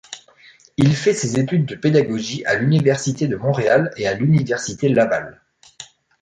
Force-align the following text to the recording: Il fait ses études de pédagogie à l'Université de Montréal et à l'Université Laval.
Il 0.77 0.95
fait 0.95 1.13
ses 1.13 1.39
études 1.39 1.67
de 1.67 1.75
pédagogie 1.75 2.43
à 2.45 2.55
l'Université 2.55 3.27
de 3.27 3.35
Montréal 3.35 3.91
et 3.97 4.07
à 4.07 4.15
l'Université 4.15 4.89
Laval. 4.89 5.39